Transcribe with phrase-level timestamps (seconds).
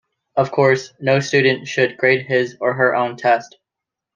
[0.35, 3.59] Of course, no student should grade his or her own test.